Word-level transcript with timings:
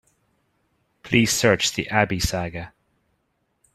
Please 1.03 1.31
search 1.31 1.73
the 1.73 1.87
Abby 1.89 2.19
saga. 2.19 2.73